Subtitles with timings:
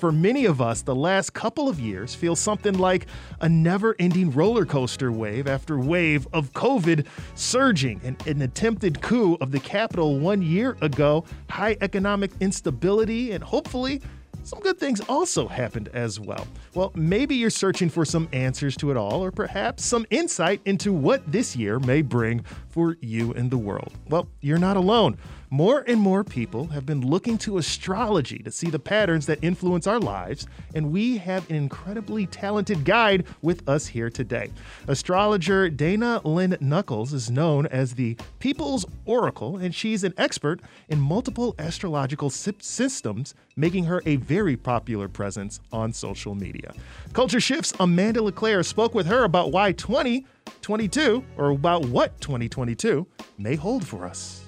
[0.00, 3.06] for many of us, the last couple of years feel something like
[3.42, 9.36] a never ending roller coaster wave after wave of COVID surging and an attempted coup
[9.42, 14.00] of the Capitol one year ago, high economic instability, and hopefully
[14.42, 16.46] some good things also happened as well.
[16.74, 20.94] Well, maybe you're searching for some answers to it all, or perhaps some insight into
[20.94, 23.92] what this year may bring for you and the world.
[24.08, 25.18] Well, you're not alone.
[25.52, 29.88] More and more people have been looking to astrology to see the patterns that influence
[29.88, 30.46] our lives,
[30.76, 34.52] and we have an incredibly talented guide with us here today.
[34.86, 41.00] Astrologer Dana Lynn Nuckolls is known as the People's Oracle, and she's an expert in
[41.00, 46.72] multiple astrological systems, making her a very popular presence on social media.
[47.12, 53.04] Culture Shift's Amanda LeClaire spoke with her about why 2022, or about what 2022
[53.36, 54.46] may hold for us.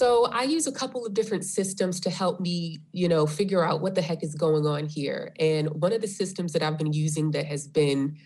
[0.00, 3.82] So I use a couple of different systems to help me, you know, figure out
[3.82, 5.34] what the heck is going on here.
[5.38, 8.16] And one of the systems that I've been using that has been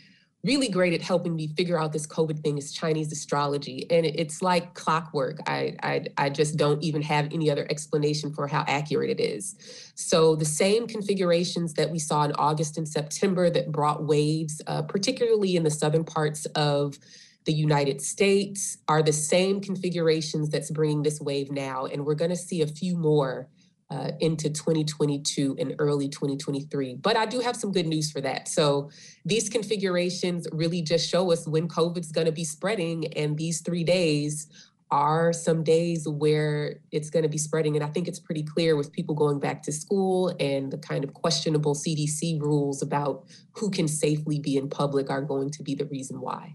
[0.45, 3.91] really great at helping me figure out this COVID thing is Chinese astrology.
[3.91, 5.41] And it's like clockwork.
[5.49, 9.57] I, I, I just don't even have any other explanation for how accurate it is.
[9.97, 14.83] So the same configurations that we saw in August and September that brought waves, uh,
[14.83, 17.01] particularly in the southern parts of
[17.45, 21.87] the United States are the same configurations that's bringing this wave now.
[21.87, 23.49] And we're going to see a few more
[23.91, 26.97] uh, into 2022 and early 2023.
[26.97, 28.49] But I do have some good news for that.
[28.49, 28.91] So
[29.25, 33.13] these configurations really just show us when COVID's going to be spreading.
[33.15, 34.49] And these three days
[34.91, 37.77] are some days where it's going to be spreading.
[37.77, 41.05] And I think it's pretty clear with people going back to school and the kind
[41.05, 45.75] of questionable CDC rules about who can safely be in public are going to be
[45.75, 46.55] the reason why.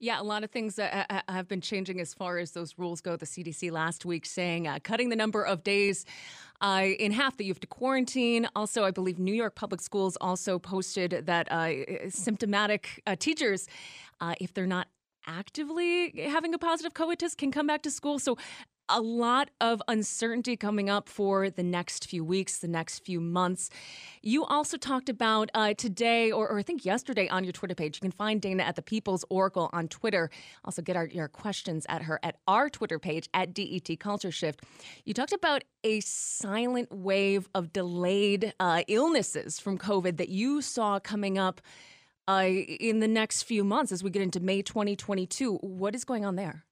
[0.00, 3.16] Yeah, a lot of things uh, have been changing as far as those rules go.
[3.16, 6.04] The CDC last week saying uh, cutting the number of days
[6.60, 8.46] uh, in half that you have to quarantine.
[8.54, 13.66] Also, I believe New York Public Schools also posted that uh, symptomatic uh, teachers,
[14.20, 14.86] uh, if they're not
[15.26, 18.20] actively having a positive COVID test, can come back to school.
[18.20, 18.38] So
[18.88, 23.70] a lot of uncertainty coming up for the next few weeks, the next few months.
[24.22, 27.96] You also talked about uh, today, or, or, I think yesterday, on your Twitter page.
[27.96, 30.30] You can find Dana at the People's Oracle on Twitter.
[30.64, 34.62] Also, get our, your questions at her at our Twitter page at DET Culture Shift.
[35.04, 40.98] You talked about a silent wave of delayed uh, illnesses from COVID that you saw
[40.98, 41.60] coming up.
[42.26, 45.54] Uh, in the next few months as we get into May 2022.
[45.62, 46.66] What is going on there?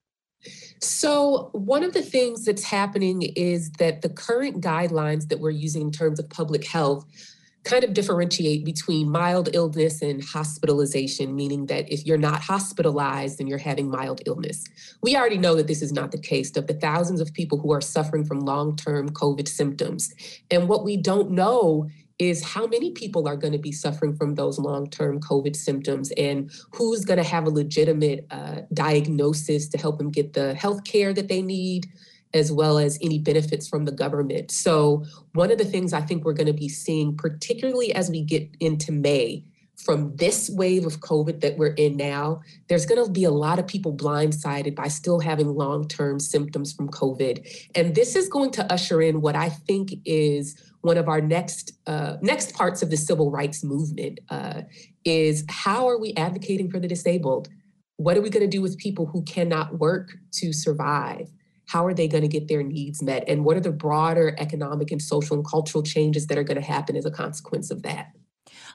[0.80, 5.82] So, one of the things that's happening is that the current guidelines that we're using
[5.82, 7.06] in terms of public health
[7.66, 13.48] kind of differentiate between mild illness and hospitalization, meaning that if you're not hospitalized, then
[13.48, 14.64] you're having mild illness.
[15.02, 17.72] We already know that this is not the case of the thousands of people who
[17.72, 20.14] are suffering from long term COVID symptoms.
[20.50, 21.88] And what we don't know
[22.18, 26.10] is how many people are going to be suffering from those long term COVID symptoms
[26.12, 30.84] and who's going to have a legitimate uh, diagnosis to help them get the health
[30.84, 31.86] care that they need,
[32.32, 34.50] as well as any benefits from the government.
[34.50, 35.04] So,
[35.34, 38.48] one of the things I think we're going to be seeing, particularly as we get
[38.60, 39.44] into May,
[39.76, 43.58] from this wave of COVID that we're in now, there's going to be a lot
[43.58, 47.68] of people blindsided by still having long term symptoms from COVID.
[47.74, 51.72] And this is going to usher in what I think is one of our next
[51.86, 54.62] uh, next parts of the civil rights movement uh,
[55.04, 57.48] is how are we advocating for the disabled?
[57.96, 61.30] What are we going to do with people who cannot work to survive?
[61.66, 63.24] How are they going to get their needs met?
[63.26, 66.66] And what are the broader economic and social and cultural changes that are going to
[66.66, 68.12] happen as a consequence of that?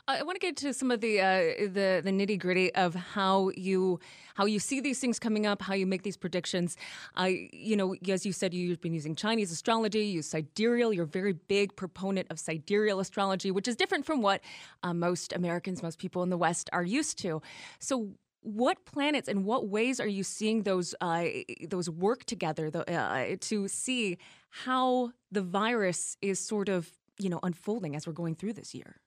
[0.07, 3.51] I want to get to some of the uh, the, the nitty gritty of how
[3.55, 3.99] you
[4.35, 6.77] how you see these things coming up, how you make these predictions.
[7.15, 10.93] I, you know, as you said, you've been using Chinese astrology, you use sidereal.
[10.93, 14.41] You're a very big proponent of sidereal astrology, which is different from what
[14.83, 17.41] uh, most Americans, most people in the West are used to.
[17.79, 18.11] So,
[18.43, 21.25] what planets and what ways are you seeing those uh,
[21.69, 24.17] those work together the, uh, to see
[24.49, 28.99] how the virus is sort of you know unfolding as we're going through this year?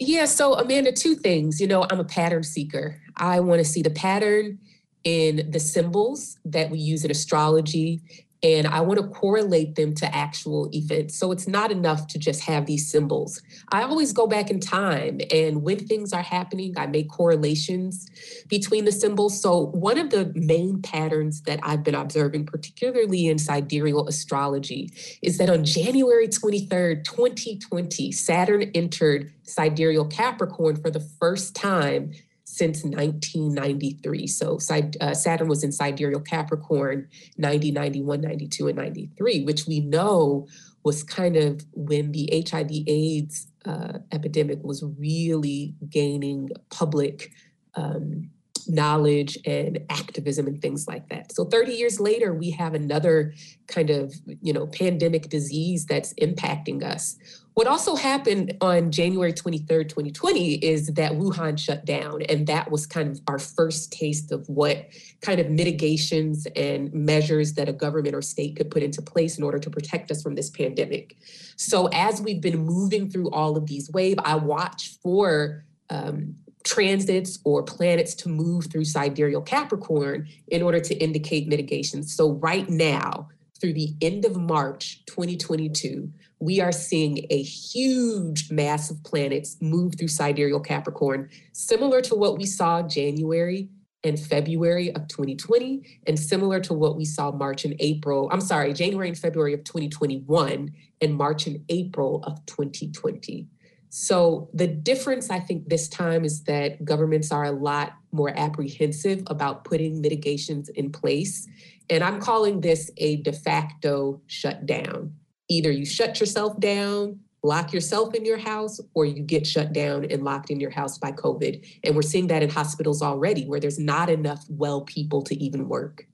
[0.00, 1.60] Yeah, so Amanda, two things.
[1.60, 3.00] You know, I'm a pattern seeker.
[3.16, 4.58] I want to see the pattern
[5.04, 8.02] in the symbols that we use in astrology
[8.42, 11.18] and I want to correlate them to actual events.
[11.18, 13.40] So it's not enough to just have these symbols.
[13.72, 18.08] I always go back in time, and when things are happening, I make correlations
[18.48, 19.40] between the symbols.
[19.40, 24.90] So, one of the main patterns that I've been observing, particularly in sidereal astrology,
[25.22, 32.12] is that on January 23rd, 2020, Saturn entered sidereal Capricorn for the first time
[32.56, 34.26] since 1993.
[34.26, 34.58] So
[35.00, 37.06] uh, Saturn was in sidereal Capricorn
[37.36, 40.46] 90, 91, 92, and 93, which we know
[40.82, 47.30] was kind of when the HIV AIDS uh, epidemic was really gaining public
[47.74, 48.30] um,
[48.68, 51.32] knowledge and activism and things like that.
[51.32, 53.34] So 30 years later, we have another
[53.66, 57.16] kind of, you know, pandemic disease that's impacting us.
[57.56, 62.20] What also happened on January 23rd, 2020 is that Wuhan shut down.
[62.28, 64.88] And that was kind of our first taste of what
[65.22, 69.42] kind of mitigations and measures that a government or state could put into place in
[69.42, 71.16] order to protect us from this pandemic.
[71.56, 77.38] So as we've been moving through all of these waves, I watch for um, transits
[77.44, 82.02] or planets to move through sidereal Capricorn in order to indicate mitigation.
[82.02, 88.90] So, right now, through the end of March 2022, we are seeing a huge mass
[88.90, 93.68] of planets move through sidereal Capricorn, similar to what we saw January
[94.04, 98.28] and February of 2020, and similar to what we saw March and April.
[98.30, 103.48] I'm sorry, January and February of 2021, and March and April of 2020.
[103.88, 109.22] So the difference, I think, this time is that governments are a lot more apprehensive
[109.28, 111.48] about putting mitigations in place.
[111.88, 115.14] And I'm calling this a de facto shutdown.
[115.48, 120.04] Either you shut yourself down, lock yourself in your house, or you get shut down
[120.10, 121.64] and locked in your house by COVID.
[121.84, 125.68] And we're seeing that in hospitals already where there's not enough well people to even
[125.68, 126.06] work.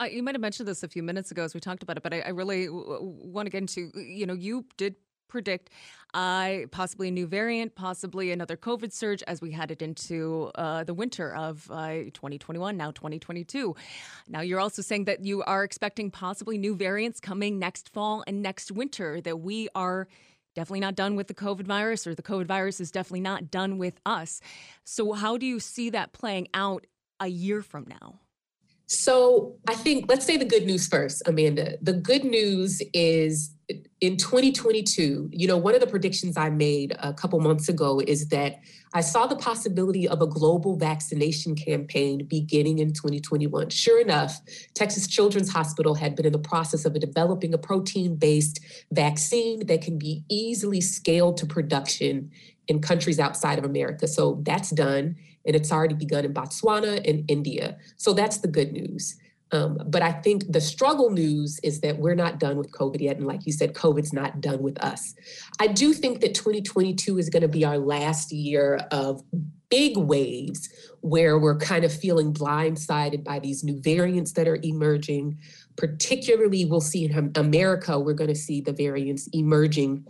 [0.00, 2.02] Uh, you might have mentioned this a few minutes ago as we talked about it,
[2.02, 4.96] but I, I really w- want to get into, you know, you did
[5.28, 5.70] predict
[6.14, 10.94] uh, possibly a new variant, possibly another COVID surge as we headed into uh, the
[10.94, 13.74] winter of uh, 2021, now 2022.
[14.28, 18.42] Now, you're also saying that you are expecting possibly new variants coming next fall and
[18.42, 20.08] next winter, that we are
[20.54, 23.78] definitely not done with the COVID virus, or the COVID virus is definitely not done
[23.78, 24.40] with us.
[24.84, 26.86] So, how do you see that playing out
[27.20, 28.20] a year from now?
[28.88, 31.76] So, I think let's say the good news first, Amanda.
[31.82, 33.54] The good news is
[34.00, 38.28] in 2022, you know, one of the predictions I made a couple months ago is
[38.28, 38.60] that
[38.94, 43.68] I saw the possibility of a global vaccination campaign beginning in 2021.
[43.68, 44.40] Sure enough,
[44.74, 49.82] Texas Children's Hospital had been in the process of developing a protein based vaccine that
[49.82, 52.30] can be easily scaled to production
[52.68, 54.06] in countries outside of America.
[54.06, 55.16] So that's done,
[55.46, 57.78] and it's already begun in Botswana and India.
[57.96, 59.16] So that's the good news.
[59.50, 63.16] Um, but I think the struggle news is that we're not done with COVID yet.
[63.16, 65.14] And like you said, COVID's not done with us.
[65.58, 69.22] I do think that 2022 is going to be our last year of
[69.70, 70.68] big waves
[71.00, 75.38] where we're kind of feeling blindsided by these new variants that are emerging.
[75.76, 80.06] Particularly, we'll see in America, we're going to see the variants emerging,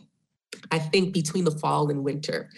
[0.71, 2.51] I think, between the fall and winter.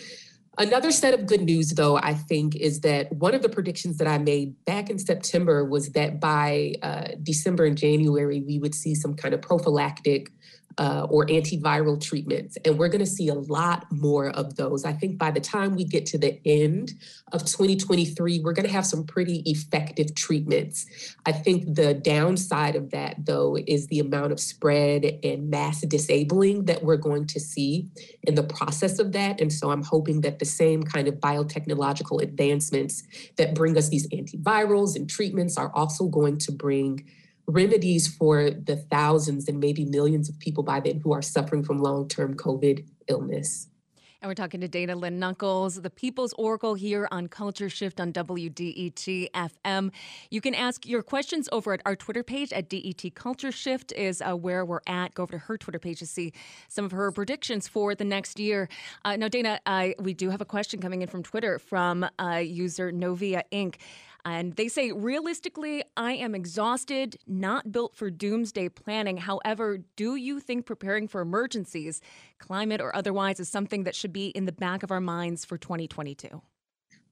[0.59, 4.07] Another set of good news, though, I think, is that one of the predictions that
[4.07, 8.95] I made back in September was that by uh, December and January, we would see
[8.95, 10.31] some kind of prophylactic
[10.81, 12.57] uh, or antiviral treatments.
[12.65, 14.87] And we're going to see a lot more of those.
[14.87, 16.95] I think by the time we get to the end
[17.33, 20.87] of 2023, we're going to have some pretty effective treatments.
[21.27, 26.65] I think the downside of that, though, is the amount of spread and mass disabling
[26.65, 27.91] that we're going to see
[28.23, 29.39] in the process of that.
[29.39, 33.03] And so I'm hoping that the same kind of biotechnological advancements
[33.37, 37.05] that bring us these antivirals and treatments are also going to bring
[37.47, 41.79] remedies for the thousands and maybe millions of people by then who are suffering from
[41.79, 43.71] long term COVID illness.
[44.23, 48.13] And we're talking to Dana Lynn Nuckolls, the People's Oracle here on Culture Shift on
[48.13, 49.91] WDET FM.
[50.29, 54.21] You can ask your questions over at our Twitter page at DET Culture Shift is
[54.21, 55.15] uh, where we're at.
[55.15, 56.35] Go over to her Twitter page to see
[56.69, 58.69] some of her predictions for the next year.
[59.07, 59.59] Uh, now, Dana,
[59.99, 63.77] we do have a question coming in from Twitter from uh, user Novia Inc.
[64.25, 69.17] And they say, realistically, I am exhausted, not built for doomsday planning.
[69.17, 72.01] However, do you think preparing for emergencies,
[72.39, 75.59] climate or otherwise, is something that should be in the back of our minds for
[75.59, 76.43] 2022?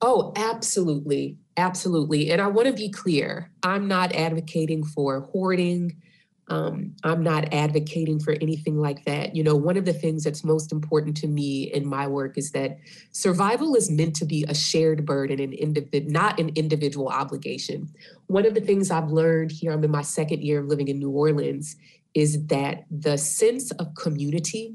[0.00, 1.38] Oh, absolutely.
[1.56, 2.30] Absolutely.
[2.30, 6.00] And I want to be clear I'm not advocating for hoarding
[6.48, 9.36] um, I'm not advocating for anything like that.
[9.36, 12.52] You know, one of the things that's most important to me in my work is
[12.52, 12.78] that
[13.12, 17.90] survival is meant to be a shared burden and individ- not an individual obligation.
[18.28, 20.98] One of the things I've learned here, I'm in my second year of living in
[20.98, 21.76] New Orleans,
[22.14, 24.74] is that the sense of community,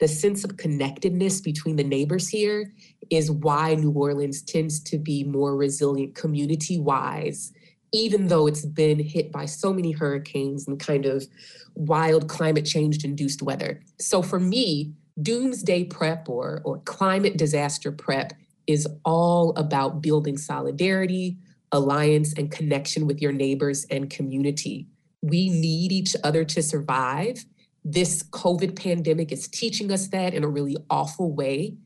[0.00, 2.72] the sense of connectedness between the neighbors here
[3.08, 7.52] is why New Orleans tends to be more resilient community wise
[7.92, 11.26] even though it's been hit by so many hurricanes and kind of
[11.74, 13.80] wild climate change induced weather.
[13.98, 14.92] So for me,
[15.22, 18.32] doomsday prep or, or climate disaster prep
[18.66, 21.38] is all about building solidarity,
[21.72, 24.86] alliance, and connection with your neighbors and community.
[25.22, 27.44] We need each other to survive.
[27.84, 31.76] this COVID pandemic is teaching us that in a really awful way.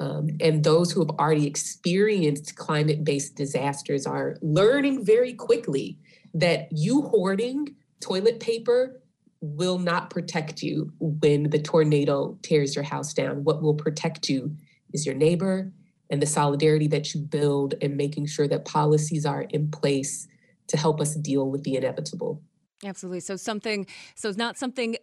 [0.00, 5.98] Um, and those who have already experienced climate based disasters are learning very quickly
[6.34, 9.02] that you hoarding toilet paper
[9.40, 13.44] will not protect you when the tornado tears your house down.
[13.44, 14.56] What will protect you
[14.92, 15.72] is your neighbor
[16.10, 20.26] and the solidarity that you build and making sure that policies are in place
[20.68, 22.42] to help us deal with the inevitable.
[22.84, 23.20] Absolutely.
[23.20, 24.96] So something so it's not something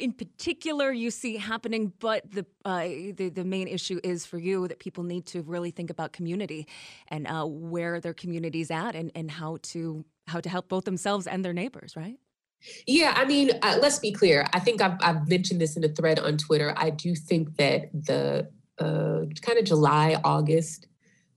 [0.00, 2.82] in particular you see happening, but the, uh,
[3.16, 6.66] the the main issue is for you that people need to really think about community
[7.08, 11.26] and uh, where their community's at and, and how to how to help both themselves
[11.26, 12.18] and their neighbors, right?
[12.86, 14.46] Yeah, I mean, uh, let's be clear.
[14.52, 16.74] I think I've, I've mentioned this in a thread on Twitter.
[16.76, 20.86] I do think that the uh, kind of July, August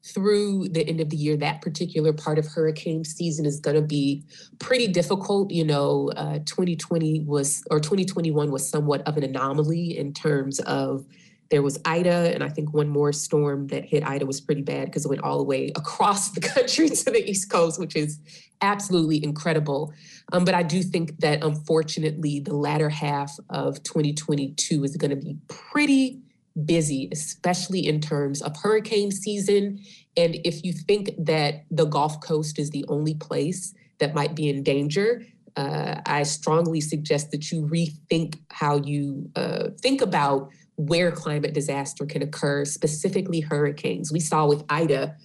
[0.05, 3.81] through the end of the year, that particular part of hurricane season is going to
[3.81, 4.23] be
[4.59, 5.51] pretty difficult.
[5.51, 11.05] You know, uh, 2020 was, or 2021 was somewhat of an anomaly in terms of
[11.53, 14.85] there was Ida, and I think one more storm that hit Ida was pretty bad
[14.85, 18.19] because it went all the way across the country to the East Coast, which is
[18.61, 19.93] absolutely incredible.
[20.31, 25.15] Um, but I do think that unfortunately, the latter half of 2022 is going to
[25.15, 26.22] be pretty
[26.65, 29.79] busy, especially in terms of hurricane season.
[30.15, 34.49] And if you think that the Gulf Coast is the only place that might be
[34.49, 35.23] in danger,
[35.55, 42.05] uh, I strongly suggest that you rethink how you uh, think about where climate disaster
[42.05, 44.11] can occur, specifically hurricanes.
[44.11, 45.15] We saw with Ida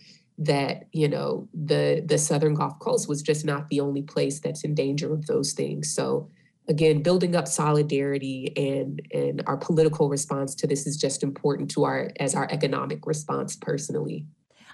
[0.40, 4.64] that you know the the southern Gulf Coast was just not the only place that's
[4.64, 5.92] in danger of those things.
[5.92, 6.28] So
[6.68, 11.84] again, building up solidarity and and our political response to this is just important to
[11.84, 14.26] our as our economic response personally.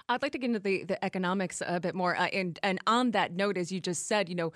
[0.07, 2.15] I'd like to get into the, the economics a bit more.
[2.15, 4.53] Uh, and, and on that note, as you just said, you know,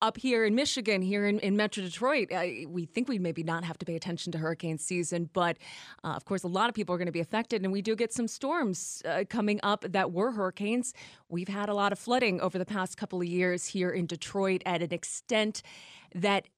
[0.00, 2.28] up here in Michigan, here in, in Metro Detroit,
[2.68, 5.56] we think we maybe not have to pay attention to hurricane season, but
[6.04, 7.96] uh, of course, a lot of people are going to be affected, and we do
[7.96, 10.92] get some storms uh, coming up that were hurricanes.
[11.28, 14.62] We've had a lot of flooding over the past couple of years here in Detroit
[14.66, 15.62] at an extent
[16.14, 16.48] that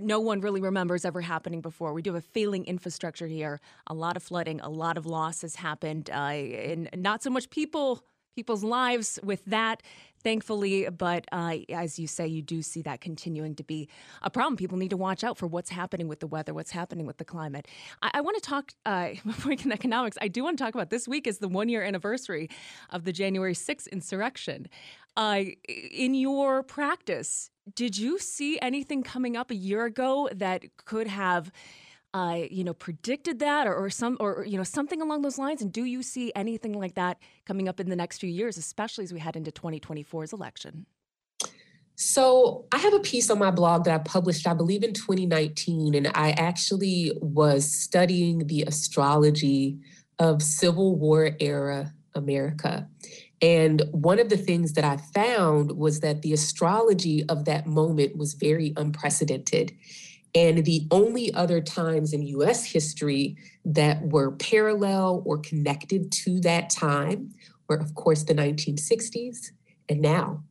[0.00, 1.92] no one really remembers ever happening before.
[1.92, 5.42] We do have a failing infrastructure here, a lot of flooding, a lot of loss
[5.42, 8.04] has happened, uh, and not so much people
[8.36, 9.80] people's lives with that
[10.24, 10.88] thankfully.
[10.88, 13.88] But uh, as you say, you do see that continuing to be
[14.22, 14.56] a problem.
[14.56, 17.24] People need to watch out for what's happening with the weather, what's happening with the
[17.24, 17.68] climate.
[18.02, 20.74] I, I want to talk, uh, before we get economics, I do want to talk
[20.74, 22.48] about this week is the one year anniversary
[22.90, 24.66] of the January 6th insurrection.
[25.16, 31.06] Uh, in your practice, did you see anything coming up a year ago that could
[31.06, 31.50] have
[32.14, 35.60] uh, you know, predicted that or, or some or you know something along those lines?
[35.60, 39.02] And do you see anything like that coming up in the next few years, especially
[39.02, 40.86] as we head into 2024's election?
[41.96, 45.94] So, I have a piece on my blog that I published, I believe, in 2019,
[45.94, 49.78] and I actually was studying the astrology
[50.20, 52.88] of Civil War era America.
[53.44, 58.16] And one of the things that I found was that the astrology of that moment
[58.16, 59.76] was very unprecedented.
[60.34, 63.36] And the only other times in US history
[63.66, 67.34] that were parallel or connected to that time
[67.68, 69.50] were, of course, the 1960s
[69.90, 70.42] and now.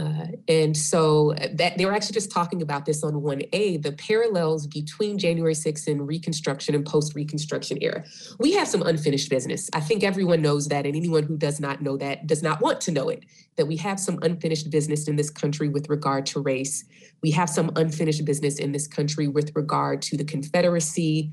[0.00, 3.92] Uh, and so uh, that they were actually just talking about this on 1A, the
[3.92, 8.02] parallels between January 6th and Reconstruction and post Reconstruction era.
[8.38, 9.68] We have some unfinished business.
[9.74, 12.80] I think everyone knows that, and anyone who does not know that does not want
[12.82, 13.24] to know it,
[13.56, 16.84] that we have some unfinished business in this country with regard to race.
[17.20, 21.32] We have some unfinished business in this country with regard to the Confederacy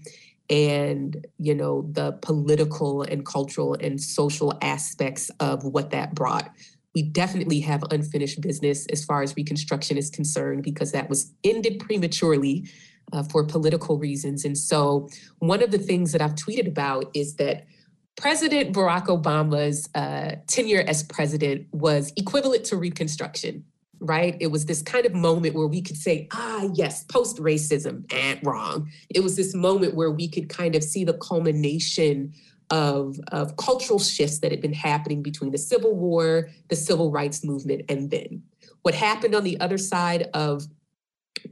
[0.49, 6.49] and you know the political and cultural and social aspects of what that brought
[6.97, 11.77] we definitely have unfinished business as far as Reconstruction is concerned because that was ended
[11.77, 12.67] prematurely
[13.13, 14.43] uh, for political reasons.
[14.43, 17.67] And so, one of the things that I've tweeted about is that
[18.15, 23.63] President Barack Obama's uh, tenure as president was equivalent to Reconstruction,
[23.99, 24.35] right?
[24.39, 28.39] It was this kind of moment where we could say, ah, yes, post racism, and
[28.43, 28.89] wrong.
[29.13, 32.33] It was this moment where we could kind of see the culmination
[32.69, 37.43] of, of cultural shifts that had been happening between the Civil War, the Civil Rights
[37.43, 38.43] Movement, and then.
[38.81, 40.63] What happened on the other side of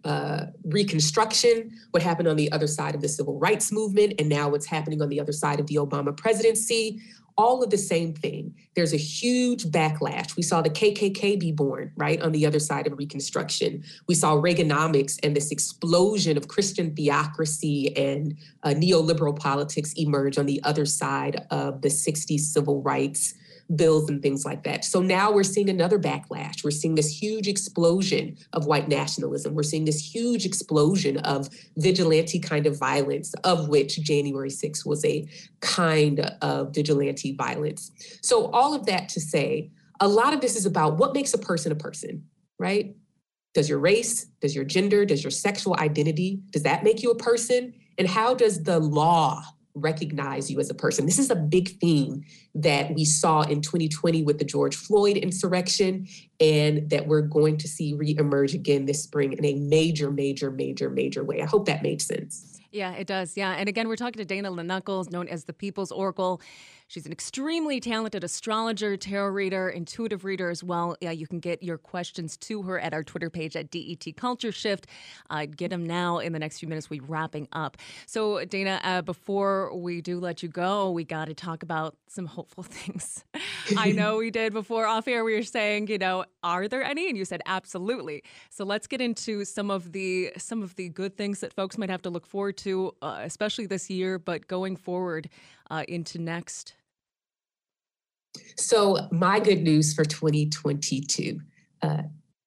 [0.04, 4.50] uh, Reconstruction, what happened on the other side of the Civil Rights Movement, and now
[4.50, 7.02] what's happening on the other side of the Obama presidency
[7.38, 8.56] all of the same thing.
[8.76, 10.36] There's a huge backlash.
[10.36, 13.84] We saw the KKK be born, right, on the other side of Reconstruction.
[14.08, 20.46] We saw Reaganomics and this explosion of Christian theocracy and uh, neoliberal politics emerge on
[20.46, 23.34] the other side of the 60s civil rights
[23.74, 24.86] bills and things like that.
[24.86, 26.64] So now we're seeing another backlash.
[26.64, 29.56] We're seeing this huge explosion of white nationalism.
[29.56, 35.04] We're seeing this huge explosion of vigilante kind of violence, of which January 6th was
[35.04, 35.28] a
[35.62, 37.92] kind of vigilante violence.
[38.22, 41.38] So, all of that to say, a lot of this is about what makes a
[41.38, 42.26] person a person,
[42.60, 42.96] right?
[43.54, 47.16] Does your race, does your gender, does your sexual identity, does that make you a
[47.16, 47.74] person?
[47.98, 49.42] And how does the law
[49.76, 51.06] recognize you as a person.
[51.06, 52.24] This is a big theme
[52.56, 56.08] that we saw in 2020 with the George Floyd insurrection,
[56.40, 60.90] and that we're going to see reemerge again this spring in a major, major, major,
[60.90, 61.42] major way.
[61.42, 62.60] I hope that made sense.
[62.72, 63.38] Yeah, it does.
[63.38, 63.52] Yeah.
[63.52, 66.42] And again, we're talking to Dana Lynn Nuckolls, known as the People's Oracle.
[66.88, 70.96] She's an extremely talented astrologer, tarot reader, intuitive reader as well.
[71.02, 74.52] Yeah, you can get your questions to her at our Twitter page at DET Culture
[74.52, 74.88] Shift.
[75.30, 76.90] Uh, get them now in the next few minutes.
[76.90, 77.78] We're wrapping up.
[78.06, 82.28] So, Dana, uh, before we do let you go, we got to talk about some
[82.28, 83.26] hopeful things.
[83.78, 85.24] I know we did before off air.
[85.24, 87.10] We were saying, you know, are there any?
[87.10, 88.24] And you said absolutely.
[88.52, 91.90] So let's get into some of the some of the good things that folks might
[91.90, 95.30] have to look forward to, uh, especially this year, but going forward
[95.70, 96.76] uh, into next?
[98.58, 101.40] So, my good news for 2022.
[101.82, 102.04] Uh,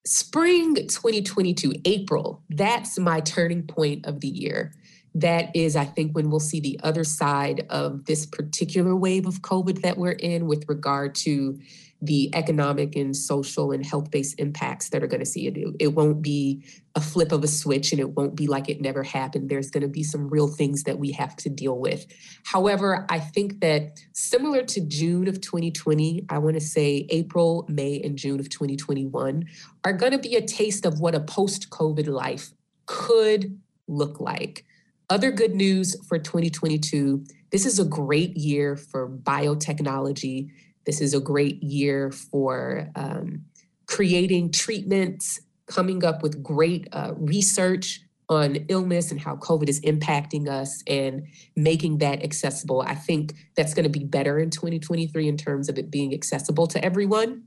[0.06, 4.72] spring 2022, April, that's my turning point of the year.
[5.14, 9.42] That is, I think, when we'll see the other side of this particular wave of
[9.42, 11.58] COVID that we're in with regard to
[12.00, 15.74] the economic and social and health based impacts that are going to see it.
[15.80, 16.64] It won't be
[16.94, 19.48] a flip of a switch and it won't be like it never happened.
[19.48, 22.06] There's going to be some real things that we have to deal with.
[22.44, 28.00] However, I think that similar to June of 2020, I want to say April, May,
[28.00, 29.44] and June of 2021
[29.84, 32.52] are going to be a taste of what a post COVID life
[32.86, 34.64] could look like.
[35.10, 40.50] Other good news for 2022 this is a great year for biotechnology
[40.88, 43.44] this is a great year for um,
[43.86, 50.48] creating treatments, coming up with great uh, research on illness and how COVID is impacting
[50.48, 52.80] us and making that accessible.
[52.80, 56.66] I think that's going to be better in 2023 in terms of it being accessible
[56.68, 57.42] to everyone.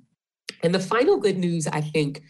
[0.62, 2.22] And the final good news, I think,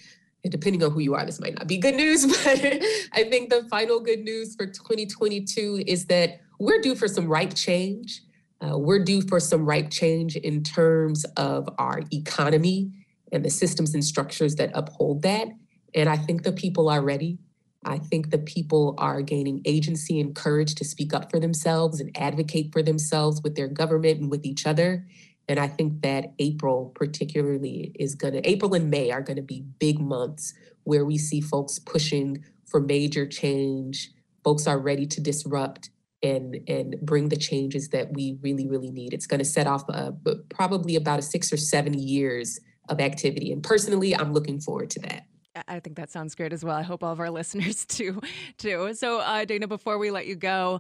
[0.49, 2.63] depending on who you are, this might not be good news, but
[3.11, 7.53] I think the final good news for 2022 is that we're due for some right
[7.53, 8.21] change.
[8.61, 12.91] Uh, we're due for some right change in terms of our economy
[13.31, 15.47] and the systems and structures that uphold that.
[15.95, 17.39] And I think the people are ready.
[17.83, 22.15] I think the people are gaining agency and courage to speak up for themselves and
[22.15, 25.07] advocate for themselves with their government and with each other.
[25.47, 29.41] And I think that April, particularly, is going to, April and May are going to
[29.41, 34.11] be big months where we see folks pushing for major change.
[34.43, 35.89] Folks are ready to disrupt
[36.23, 39.87] and and bring the changes that we really really need it's going to set off
[39.89, 40.13] a,
[40.49, 44.99] probably about a six or seven years of activity and personally i'm looking forward to
[44.99, 45.25] that
[45.67, 46.77] I think that sounds great as well.
[46.77, 48.21] I hope all of our listeners too.
[48.57, 48.93] Too.
[48.93, 50.79] So, uh, Dana, before we let you go,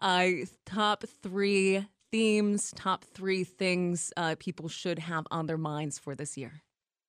[0.00, 0.28] uh,
[0.64, 6.36] top three themes, top three things uh, people should have on their minds for this
[6.36, 6.62] year.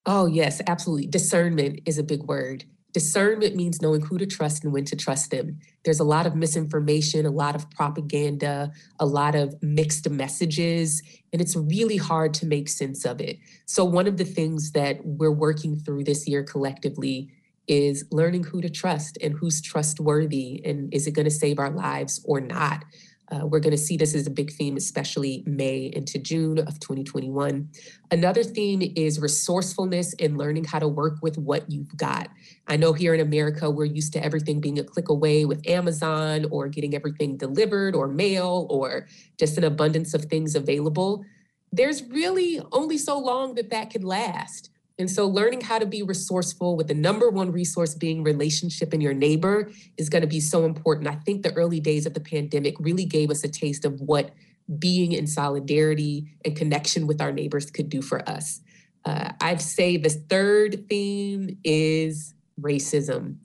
[0.06, 1.08] Oh yes, absolutely.
[1.08, 2.66] Discernment is a big word.
[2.94, 5.60] Discernment means knowing who to trust and when to trust them.
[5.84, 11.42] There's a lot of misinformation, a lot of propaganda, a lot of mixed messages, and
[11.42, 13.38] it's really hard to make sense of it.
[13.66, 17.30] So, one of the things that we're working through this year collectively
[17.68, 21.70] is learning who to trust and who's trustworthy and is it going to save our
[21.70, 22.84] lives or not.
[23.30, 26.80] Uh, we're going to see this as a big theme, especially May into June of
[26.80, 27.70] 2021.
[28.10, 32.30] Another theme is resourcefulness and learning how to work with what you've got.
[32.68, 36.46] I know here in America, we're used to everything being a click away with Amazon
[36.52, 41.26] or getting everything delivered or mail or just an abundance of things available.
[41.72, 44.70] There's really only so long that that can last.
[45.00, 49.02] And so, learning how to be resourceful with the number one resource being relationship in
[49.02, 51.08] your neighbor is going to be so important.
[51.08, 54.32] I think the early days of the pandemic really gave us a taste of what
[54.80, 58.62] being in solidarity and connection with our neighbors could do for us.
[59.06, 63.38] Uh, I'd say the third theme is racism.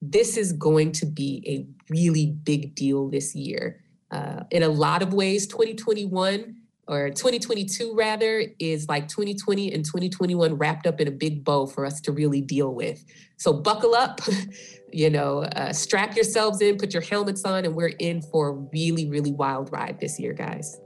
[0.00, 3.80] This is going to be a really big deal this year.
[4.10, 10.54] Uh, in a lot of ways, 2021 or 2022 rather is like 2020 and 2021
[10.54, 13.04] wrapped up in a big bow for us to really deal with.
[13.36, 14.20] So buckle up
[14.94, 18.52] you know uh, strap yourselves in put your helmets on and we're in for a
[18.52, 20.80] really really wild ride this year guys